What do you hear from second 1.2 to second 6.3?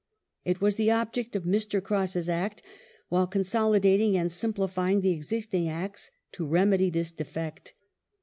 of Mr. Cross's Act, while consolidating and simplifying the existing Acts